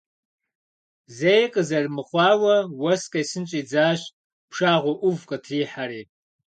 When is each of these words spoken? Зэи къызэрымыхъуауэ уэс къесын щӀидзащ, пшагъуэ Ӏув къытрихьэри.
Зэи 1.17 1.43
къызэрымыхъуауэ 1.53 2.55
уэс 2.81 3.03
къесын 3.11 3.43
щӀидзащ, 3.49 4.01
пшагъуэ 4.49 4.93
Ӏув 5.01 5.19
къытрихьэри. 5.29 6.01